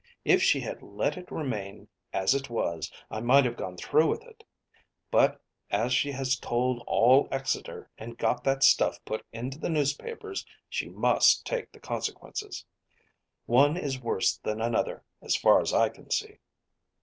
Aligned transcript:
If 0.25 0.41
she 0.41 0.61
had 0.61 0.81
let 0.81 1.15
it 1.15 1.29
remain 1.29 1.87
as 2.11 2.33
it 2.33 2.49
was, 2.49 2.91
I 3.11 3.19
might 3.21 3.45
have 3.45 3.55
gone 3.55 3.77
through 3.77 4.07
with 4.09 4.23
it. 4.23 4.43
But 5.11 5.39
as 5.69 5.93
she 5.93 6.11
has 6.11 6.39
told 6.39 6.83
all 6.87 7.27
Exeter 7.29 7.87
and 7.99 8.17
got 8.17 8.43
that 8.43 8.63
stuff 8.63 8.97
put 9.05 9.23
into 9.31 9.59
the 9.59 9.69
newspapers, 9.69 10.43
she 10.67 10.89
must 10.89 11.45
take 11.45 11.71
the 11.71 11.79
consequences. 11.79 12.65
One 13.45 13.77
is 13.77 14.01
worse 14.01 14.37
than 14.39 14.59
another, 14.59 15.03
as 15.21 15.35
far 15.35 15.61
as 15.61 15.71
I 15.71 15.89
can 15.89 16.09
see." 16.09 16.39